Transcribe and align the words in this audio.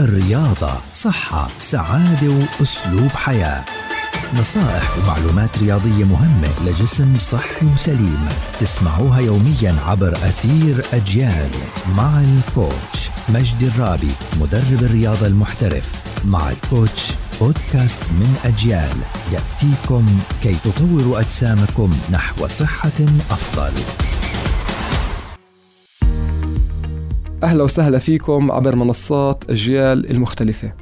الرياضة 0.00 0.72
صحة 0.92 1.48
سعادة 1.60 2.46
وأسلوب 2.60 3.08
حياة. 3.08 3.64
نصائح 4.40 4.98
ومعلومات 4.98 5.58
رياضية 5.58 6.04
مهمة 6.04 6.48
لجسم 6.66 7.18
صحي 7.18 7.66
وسليم. 7.66 8.28
تسمعوها 8.60 9.20
يوميا 9.20 9.76
عبر 9.86 10.12
أثير 10.12 10.84
أجيال 10.92 11.50
مع 11.96 12.20
الكوتش 12.20 13.10
مجدي 13.28 13.66
الرابي 13.66 14.12
مدرب 14.40 14.82
الرياضة 14.82 15.26
المحترف. 15.26 16.04
مع 16.24 16.50
الكوتش 16.50 17.12
بودكاست 17.40 18.02
من 18.02 18.36
أجيال. 18.44 18.96
يأتيكم 19.32 20.18
كي 20.42 20.54
تطوروا 20.54 21.20
أجسامكم 21.20 21.90
نحو 22.10 22.46
صحة 22.46 23.00
أفضل. 23.30 23.72
أهلا 27.42 27.62
وسهلا 27.64 27.98
فيكم 27.98 28.52
عبر 28.52 28.76
منصات 28.76 29.44
أجيال 29.50 30.10
المختلفة. 30.10 30.72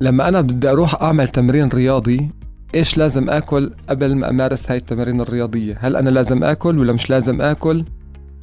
لما 0.00 0.28
أنا 0.28 0.40
بدي 0.40 0.70
أروح 0.70 1.02
أعمل 1.02 1.28
تمرين 1.28 1.68
رياضي 1.68 2.30
إيش 2.74 2.98
لازم 2.98 3.30
أكل 3.30 3.72
قبل 3.88 4.14
ما 4.14 4.30
أمارس 4.30 4.70
هاي 4.70 4.76
التمارين 4.76 5.20
الرياضية؟ 5.20 5.78
هل 5.80 5.96
أنا 5.96 6.10
لازم 6.10 6.44
أكل 6.44 6.78
ولا 6.78 6.92
مش 6.92 7.10
لازم 7.10 7.42
أكل؟ 7.42 7.84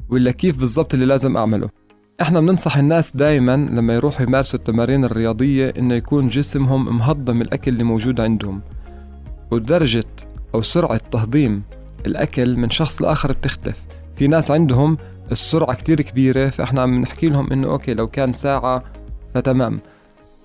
ولا 0.09 0.31
كيف 0.31 0.57
بالضبط 0.57 0.93
اللي 0.93 1.05
لازم 1.05 1.37
أعمله؟ 1.37 1.69
إحنا 2.21 2.39
بننصح 2.39 2.77
الناس 2.77 3.17
دايما 3.17 3.55
لما 3.55 3.93
يروحوا 3.93 4.25
يمارسوا 4.25 4.59
التمارين 4.59 5.05
الرياضية 5.05 5.73
إنه 5.77 5.93
يكون 5.93 6.29
جسمهم 6.29 6.97
مهضم 6.97 7.41
الأكل 7.41 7.71
اللي 7.71 7.83
موجود 7.83 8.21
عندهم. 8.21 8.61
ودرجة 9.51 10.05
أو 10.55 10.61
سرعة 10.61 11.01
تهضيم 11.11 11.63
الأكل 12.05 12.57
من 12.57 12.69
شخص 12.69 13.01
لآخر 13.01 13.31
بتختلف. 13.31 13.77
في 14.15 14.27
ناس 14.27 14.51
عندهم 14.51 14.97
السرعة 15.31 15.75
كتير 15.75 16.01
كبيرة 16.01 16.49
فإحنا 16.49 16.81
عم 16.81 17.01
نحكي 17.01 17.29
لهم 17.29 17.51
إنه 17.51 17.67
أوكي 17.67 17.93
لو 17.93 18.07
كان 18.07 18.33
ساعة 18.33 18.83
فتمام. 19.33 19.79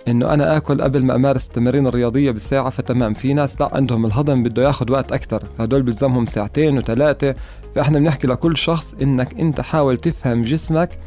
إنه 0.08 0.34
أنا 0.34 0.56
آكل 0.56 0.82
قبل 0.82 1.04
ما 1.04 1.14
أمارس 1.14 1.46
التمارين 1.46 1.86
الرياضية 1.86 2.30
بساعة 2.30 2.70
فتمام. 2.70 3.14
في 3.14 3.34
ناس 3.34 3.60
لأ 3.60 3.70
عندهم 3.72 4.06
الهضم 4.06 4.42
بده 4.42 4.62
ياخد 4.62 4.90
وقت 4.90 5.12
أكتر. 5.12 5.44
فهدول 5.58 5.82
بيلزمهم 5.82 6.26
ساعتين 6.26 6.78
وثلاثة 6.78 7.34
فإحنا 7.74 7.98
بنحكي 7.98 8.26
لكل 8.26 8.56
شخص 8.56 8.94
إنك 9.02 9.40
أنت 9.40 9.60
حاول 9.60 9.96
تفهم 9.96 10.42
جسمك 10.42 10.98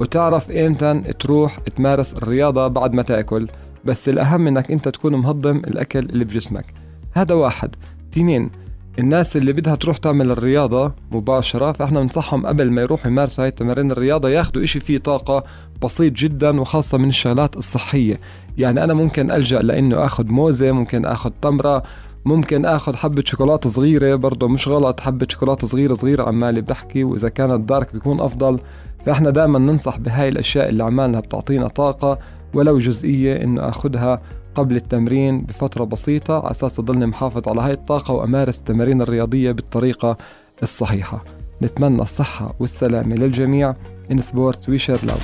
وتعرف 0.00 0.50
إمتى 0.50 1.02
تروح 1.18 1.58
تمارس 1.58 2.12
الرياضة 2.12 2.68
بعد 2.68 2.94
ما 2.94 3.02
تأكل. 3.02 3.48
بس 3.84 4.08
الأهم 4.08 4.46
إنك 4.46 4.70
أنت 4.70 4.88
تكون 4.88 5.14
مهضم 5.14 5.56
الأكل 5.56 5.98
اللي 5.98 6.24
بجسمك. 6.24 6.66
هذا 7.12 7.34
واحد. 7.34 7.76
اثنين 8.12 8.50
الناس 8.98 9.36
اللي 9.36 9.52
بدها 9.52 9.74
تروح 9.74 9.96
تعمل 9.96 10.30
الرياضة 10.30 10.92
مباشرة 11.10 11.72
فإحنا 11.72 12.00
بنصحهم 12.00 12.46
قبل 12.46 12.70
ما 12.70 12.82
يروحوا 12.82 13.10
يمارسوا 13.10 13.44
هاي 13.44 13.48
التمارين 13.48 13.90
الرياضة 13.90 14.28
ياخذوا 14.28 14.64
إشي 14.64 14.80
فيه 14.80 14.98
طاقة 14.98 15.44
بسيط 15.82 16.12
جدا 16.12 16.60
وخاصة 16.60 16.98
من 16.98 17.08
الشغلات 17.08 17.56
الصحية. 17.56 18.20
يعني 18.58 18.84
أنا 18.84 18.94
ممكن 18.94 19.30
ألجأ 19.30 19.58
لإنه 19.62 20.04
آخذ 20.04 20.26
موزة 20.26 20.72
ممكن 20.72 21.04
آخذ 21.06 21.30
تمرة 21.42 21.82
ممكن 22.24 22.64
آخذ 22.64 22.96
حبة 22.96 23.22
شوكولاتة 23.26 23.70
صغيرة 23.70 24.14
برضه 24.14 24.48
مش 24.48 24.68
غلط 24.68 25.00
حبة 25.00 25.26
شوكولاتة 25.30 25.66
صغيرة 25.66 25.94
صغيرة 25.94 26.22
عمالي 26.22 26.60
بحكي 26.60 27.04
وإذا 27.04 27.28
كانت 27.28 27.68
دارك 27.68 27.92
بيكون 27.92 28.20
أفضل. 28.20 28.58
فإحنا 29.06 29.30
دائما 29.30 29.58
ننصح 29.58 29.98
بهاي 29.98 30.28
الأشياء 30.28 30.68
اللي 30.68 30.84
عمالنا 30.84 31.20
بتعطينا 31.20 31.68
طاقة 31.68 32.18
ولو 32.54 32.78
جزئية 32.78 33.44
إنه 33.44 33.68
أخذها 33.68 34.22
قبل 34.54 34.76
التمرين 34.76 35.42
بفترة 35.42 35.84
بسيطة 35.84 36.40
على 36.40 36.50
أساس 36.50 36.78
أضلني 36.78 37.06
محافظ 37.06 37.48
على 37.48 37.60
هاي 37.60 37.72
الطاقة 37.72 38.14
وأمارس 38.14 38.58
التمارين 38.58 39.02
الرياضية 39.02 39.52
بالطريقة 39.52 40.16
الصحيحة. 40.62 41.24
نتمنى 41.62 42.02
الصحة 42.02 42.54
والسلامة 42.60 43.16
للجميع. 43.16 43.74
إن 44.10 44.18
سبورتس 44.18 44.68
ويشر 44.68 44.98
لاو 45.06 45.18